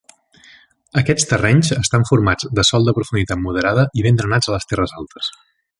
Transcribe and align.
Aquests 1.01 1.27
terrenys 1.33 1.69
estan 1.75 2.07
formats 2.11 2.49
de 2.61 2.67
sòl 2.71 2.89
de 2.91 2.95
profunditat 3.01 3.45
moderada 3.45 3.87
i 4.01 4.07
ben 4.09 4.21
drenats 4.23 4.51
a 4.53 4.57
les 4.57 4.71
terres 4.73 5.01
altes. 5.03 5.31